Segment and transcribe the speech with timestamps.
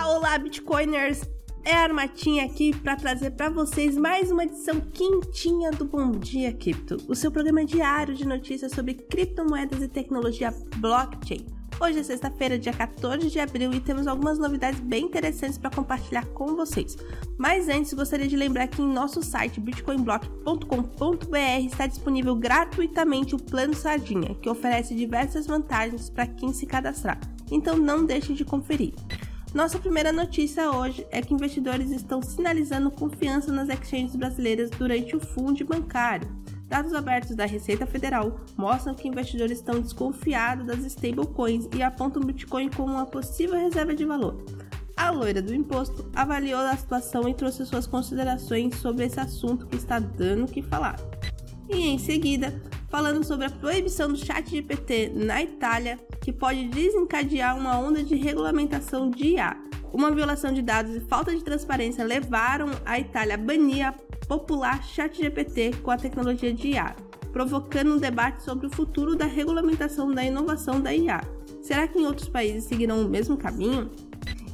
[0.00, 1.20] Olá, Bitcoiners!
[1.64, 6.50] É a Armatinha aqui para trazer para vocês mais uma edição quentinha do Bom Dia
[6.50, 11.44] Cripto, o seu programa diário de notícias sobre criptomoedas e tecnologia blockchain.
[11.78, 16.24] Hoje é sexta-feira, dia 14 de abril, e temos algumas novidades bem interessantes para compartilhar
[16.26, 16.96] com vocês.
[17.36, 23.74] Mas antes, gostaria de lembrar que em nosso site bitcoinblock.com.br está disponível gratuitamente o Plano
[23.74, 27.20] Sardinha, que oferece diversas vantagens para quem se cadastrar.
[27.50, 28.94] Então não deixe de conferir.
[29.54, 35.20] Nossa primeira notícia hoje é que investidores estão sinalizando confiança nas exchanges brasileiras durante o
[35.20, 36.26] fundo bancário.
[36.68, 42.24] Dados abertos da Receita Federal mostram que investidores estão desconfiados das stablecoins e apontam o
[42.24, 44.42] Bitcoin como uma possível reserva de valor.
[44.96, 49.76] A loira do imposto avaliou a situação e trouxe suas considerações sobre esse assunto que
[49.76, 50.96] está dando o que falar.
[51.68, 52.54] E em seguida,
[52.92, 58.14] falando sobre a proibição do chat GPT na Itália, que pode desencadear uma onda de
[58.14, 59.56] regulamentação de IA.
[59.90, 63.92] Uma violação de dados e falta de transparência levaram a Itália a banir a
[64.28, 66.94] popular ChatGPT com a tecnologia de IA,
[67.32, 71.22] provocando um debate sobre o futuro da regulamentação da inovação da IA.
[71.62, 73.90] Será que em outros países seguirão o mesmo caminho?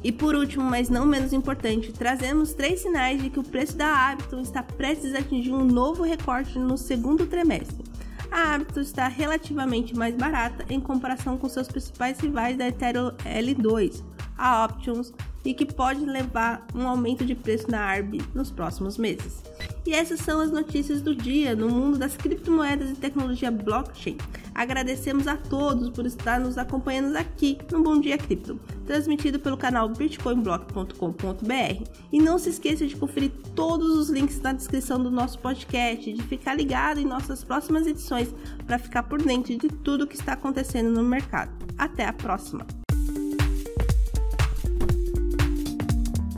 [0.01, 4.11] E por último, mas não menos importante, trazemos três sinais de que o preço da
[4.11, 7.88] Habiton está prestes a atingir um novo recorde no segundo trimestre
[8.31, 14.03] a Arbitrum está relativamente mais barata em comparação com seus principais rivais da Ethereum L2,
[14.37, 15.13] a Options,
[15.43, 19.43] e que pode levar um aumento de preço na ARB nos próximos meses.
[19.85, 24.17] E essas são as notícias do dia no mundo das criptomoedas e tecnologia blockchain.
[24.53, 29.87] Agradecemos a todos por estar nos acompanhando aqui no Bom Dia Cripto, transmitido pelo canal
[29.89, 31.83] bitcoinblock.com.br.
[32.11, 36.23] E não se esqueça de conferir todos os links na descrição do nosso podcast, de
[36.23, 38.33] ficar ligado em nossas próximas edições
[38.65, 41.51] para ficar por dentro de tudo o que está acontecendo no mercado.
[41.77, 42.78] Até a próxima!